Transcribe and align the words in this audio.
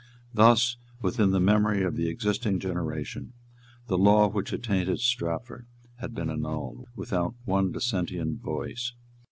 Thus, 0.33 0.77
within 0.99 1.29
the 1.29 1.39
memory 1.39 1.83
of 1.83 1.95
the 1.95 2.07
existing 2.09 2.57
generation, 2.59 3.33
the 3.85 3.99
law 3.99 4.27
which 4.29 4.51
attainted 4.51 4.99
Strafford 4.99 5.67
had 5.97 6.15
been 6.15 6.31
annulled, 6.31 6.87
without 6.95 7.35
one 7.45 7.71
dissentient 7.71 8.41
voice. 8.41 8.93